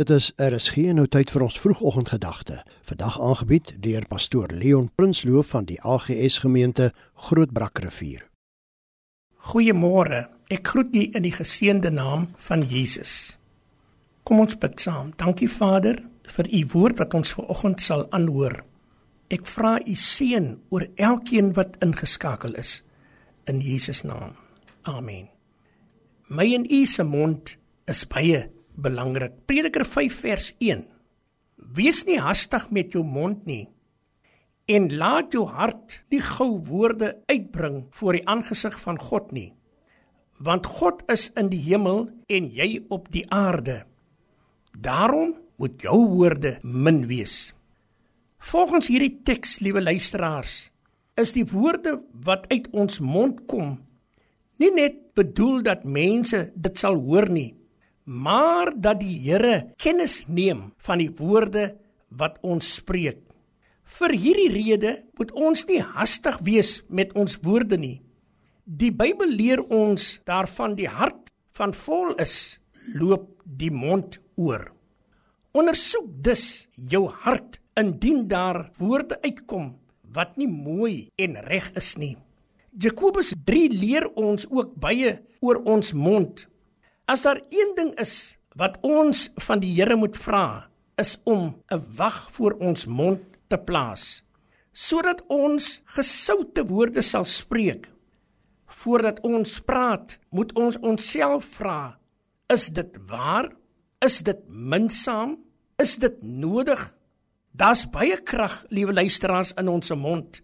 Dit 0.00 0.08
is 0.10 0.30
RSG 0.40 0.94
nou 0.96 1.02
tyd 1.12 1.28
vir 1.28 1.42
ons 1.44 1.58
vroegoggendgedagte. 1.60 2.62
Vandag 2.88 3.18
aangebied 3.20 3.74
deur 3.84 4.06
pastoor 4.08 4.48
Leon 4.48 4.86
Prinsloo 4.96 5.42
van 5.44 5.66
die 5.68 5.76
AGS 5.84 6.38
gemeente 6.40 6.86
Grootbrakrivier. 7.26 8.22
Goeiemôre. 9.50 10.22
Ek 10.48 10.70
groet 10.72 10.94
u 10.96 11.02
in 11.04 11.26
die 11.26 11.34
geseënde 11.36 11.90
naam 11.92 12.30
van 12.46 12.64
Jesus. 12.64 13.36
Kom 14.24 14.40
ons 14.40 14.56
bid 14.56 14.80
saam. 14.80 15.10
Dankie 15.20 15.50
Vader 15.52 16.00
vir 16.32 16.48
u 16.48 16.62
woord 16.72 17.02
wat 17.02 17.16
ons 17.18 17.34
vanoggend 17.36 17.84
sal 17.84 18.06
aanhoor. 18.16 18.56
Ek 19.28 19.44
vra 19.52 19.74
u 19.84 19.94
seën 19.94 20.54
oor 20.72 20.86
elkeen 20.96 21.52
wat 21.58 21.76
ingeskakel 21.84 22.56
is 22.56 22.78
in 23.44 23.60
Jesus 23.60 24.00
naam. 24.08 24.32
Amen. 24.88 25.28
My 26.32 26.48
en 26.56 26.64
u 26.64 26.86
se 26.86 27.04
mond 27.04 27.52
is 27.84 28.06
baie 28.08 28.46
belangrik. 28.82 29.36
Prediker 29.46 29.84
5 29.84 30.16
vers 30.24 30.50
1. 30.58 30.84
Wees 31.76 32.04
nie 32.08 32.18
hastig 32.20 32.70
met 32.74 32.96
jou 32.96 33.04
mond 33.04 33.46
nie 33.46 33.68
en 34.70 34.86
laat 34.94 35.34
jou 35.34 35.48
hart 35.50 35.96
nie 36.14 36.20
gou 36.22 36.60
woorde 36.68 37.16
uitbring 37.26 37.88
voor 37.98 38.14
die 38.14 38.26
aangesig 38.30 38.76
van 38.84 39.00
God 39.02 39.32
nie. 39.34 39.48
Want 40.38 40.68
God 40.78 41.02
is 41.10 41.26
in 41.34 41.50
die 41.50 41.58
hemel 41.64 42.04
en 42.30 42.46
jy 42.54 42.84
op 42.88 43.08
die 43.10 43.24
aarde. 43.34 43.80
Daarom 44.78 45.34
moet 45.58 45.82
jou 45.82 45.98
woorde 46.12 46.60
min 46.62 47.02
wees. 47.10 47.50
Volgens 48.38 48.86
hierdie 48.88 49.18
teks, 49.26 49.58
liewe 49.58 49.82
luisteraars, 49.82 50.70
is 51.18 51.34
die 51.34 51.44
woorde 51.50 51.98
wat 52.24 52.46
uit 52.54 52.70
ons 52.70 53.02
mond 53.02 53.42
kom 53.50 53.80
nie 54.60 54.70
net 54.76 54.98
bedoel 55.16 55.62
dat 55.64 55.86
mense 55.88 56.50
dit 56.54 56.80
sal 56.80 56.98
hoor 57.00 57.30
nie, 57.32 57.54
maar 58.04 58.72
dat 58.74 59.00
die 59.00 59.18
Here 59.24 59.72
kennis 59.76 60.24
neem 60.28 60.72
van 60.78 60.98
die 61.02 61.10
woorde 61.18 61.74
wat 62.08 62.38
ons 62.42 62.74
spreek. 62.80 63.20
Vir 63.98 64.14
hierdie 64.14 64.50
rede 64.54 64.92
moet 65.18 65.32
ons 65.34 65.66
nie 65.68 65.80
hastig 65.82 66.38
wees 66.46 66.80
met 66.88 67.12
ons 67.18 67.36
woorde 67.42 67.78
nie. 67.78 67.98
Die 68.64 68.92
Bybel 68.94 69.32
leer 69.34 69.62
ons 69.66 70.20
daarvan 70.28 70.76
die 70.78 70.88
hart 70.88 71.30
van 71.58 71.74
vol 71.74 72.14
is, 72.22 72.60
loop 72.94 73.42
die 73.44 73.72
mond 73.74 74.20
oor. 74.38 74.70
Ondersoek 75.50 76.06
dus 76.22 76.44
jou 76.74 77.08
hart 77.24 77.58
indien 77.78 78.28
daar 78.30 78.68
woorde 78.78 79.18
uitkom 79.24 79.72
wat 80.14 80.36
nie 80.38 80.48
mooi 80.50 81.10
en 81.18 81.38
reg 81.46 81.70
is 81.78 81.96
nie. 81.98 82.14
Jakobus 82.70 83.32
3 83.46 83.70
leer 83.74 84.06
ons 84.14 84.46
ook 84.50 84.76
baie 84.78 85.16
oor 85.42 85.58
ons 85.66 85.92
mond. 85.92 86.46
As 87.10 87.24
daar 87.26 87.40
een 87.50 87.72
ding 87.74 87.90
is 87.98 88.36
wat 88.54 88.76
ons 88.86 89.28
van 89.42 89.58
die 89.58 89.72
Here 89.74 89.96
moet 89.98 90.14
vra, 90.14 90.70
is 90.94 91.16
om 91.24 91.56
'n 91.66 91.82
wag 91.96 92.28
voor 92.30 92.54
ons 92.62 92.86
mond 92.86 93.20
te 93.48 93.58
plaas, 93.58 94.22
sodat 94.72 95.24
ons 95.26 95.80
gesoute 95.84 96.66
woorde 96.66 97.02
sal 97.02 97.24
spreek. 97.24 97.90
Voordat 98.66 99.20
ons 99.20 99.60
praat, 99.60 100.18
moet 100.30 100.52
ons 100.52 100.78
onsself 100.78 101.44
vra: 101.44 101.98
Is 102.46 102.68
dit 102.68 102.96
waar? 103.06 103.50
Is 103.98 104.22
dit 104.22 104.38
minsaam? 104.48 105.38
Is 105.78 105.96
dit 105.96 106.22
nodig? 106.22 106.94
Daar's 107.50 107.90
baie 107.90 108.22
krag, 108.22 108.64
liewe 108.68 108.92
luisteraars, 108.92 109.52
in 109.52 109.68
ons 109.68 109.90
mond. 109.90 110.42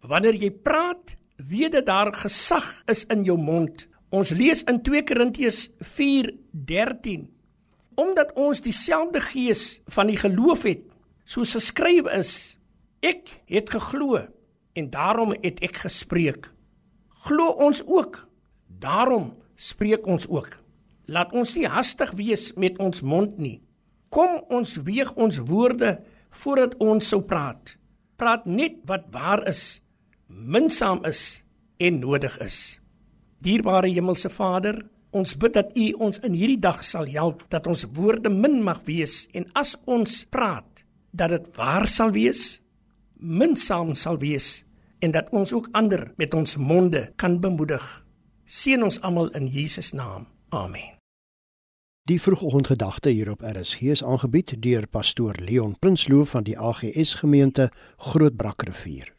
Wanneer 0.00 0.34
jy 0.34 0.50
praat, 0.50 1.16
weet 1.36 1.72
dit 1.72 1.86
daar 1.86 2.12
gesag 2.12 2.82
is 2.86 3.04
in 3.04 3.24
jou 3.24 3.38
mond. 3.38 3.91
Ons 4.12 4.28
lees 4.36 4.60
in 4.68 4.82
2 4.84 5.06
Korintiërs 5.08 5.70
4:13 5.96 7.30
omdat 7.94 8.32
ons 8.40 8.60
dieselfde 8.64 9.20
gees 9.20 9.80
van 9.92 10.08
die 10.08 10.16
geloof 10.16 10.62
het 10.64 10.82
soos 11.28 11.52
geskrywe 11.52 12.12
is 12.16 12.56
ek 13.00 13.32
het 13.48 13.70
geglo 13.72 14.20
en 14.72 14.90
daarom 14.90 15.32
het 15.32 15.60
ek 15.60 15.76
gespreek. 15.84 16.48
Glo 17.24 17.52
ons 17.52 17.82
ook? 17.86 18.28
Daarom 18.66 19.34
spreek 19.56 20.06
ons 20.06 20.28
ook. 20.28 20.56
Laat 21.06 21.32
ons 21.32 21.54
nie 21.56 21.68
hastig 21.68 22.12
wees 22.16 22.52
met 22.56 22.78
ons 22.78 23.02
mond 23.02 23.38
nie. 23.38 23.60
Kom 24.08 24.40
ons 24.48 24.76
weeg 24.76 25.12
ons 25.14 25.38
woorde 25.38 26.00
voordat 26.30 26.76
ons 26.80 27.08
sou 27.08 27.20
praat. 27.20 27.76
Praat 28.16 28.46
net 28.46 28.80
wat 28.84 29.08
waar 29.12 29.44
is 29.48 29.82
minsaam 30.26 31.04
is 31.04 31.44
en 31.76 32.00
nodig 32.00 32.38
is 32.40 32.81
Dierbare 33.42 33.88
Hemelse 33.90 34.30
Vader, 34.30 34.76
ons 35.10 35.34
bid 35.34 35.56
dat 35.56 35.72
U 35.74 35.88
ons 36.06 36.20
in 36.22 36.34
hierdie 36.38 36.60
dag 36.62 36.82
sal 36.86 37.08
help 37.10 37.42
dat 37.50 37.66
ons 37.66 37.82
woorde 37.96 38.30
min 38.30 38.60
mag 38.62 38.84
wees 38.86 39.24
en 39.34 39.48
as 39.58 39.74
ons 39.90 40.20
praat 40.30 40.84
dat 41.10 41.32
dit 41.34 41.48
waar 41.56 41.88
sal 41.90 42.12
wees, 42.14 42.60
minsaam 43.18 43.96
sal 43.98 44.20
wees 44.22 44.62
en 45.02 45.10
dat 45.16 45.32
ons 45.34 45.52
ook 45.52 45.68
ander 45.74 46.12
met 46.22 46.34
ons 46.38 46.56
monde 46.56 47.08
kan 47.18 47.40
bemoedig. 47.42 47.82
Seën 48.46 48.82
ons 48.82 49.00
almal 49.02 49.32
in 49.34 49.48
Jesus 49.50 49.90
naam. 49.92 50.28
Amen. 50.54 50.94
Die 52.06 52.20
vroegoggendgedagte 52.22 53.10
hier 53.10 53.30
op 53.30 53.42
RSG 53.46 53.90
is 53.96 54.04
aangebied 54.04 54.54
deur 54.62 54.86
pastoor 54.86 55.38
Leon 55.42 55.74
Prinsloo 55.78 56.24
van 56.24 56.46
die 56.46 56.58
AGS 56.58 57.14
gemeente 57.22 57.70
Grootbrakrivier. 57.96 59.10